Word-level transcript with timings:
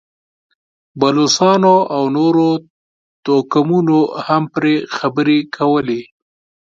بلوڅانو 0.99 1.75
او 1.95 2.03
نورو 2.17 2.49
توکمونو 3.25 3.99
هم 4.25 4.43
پرې 4.53 4.73
خبرې 4.95 5.37
کولې. 5.55 6.01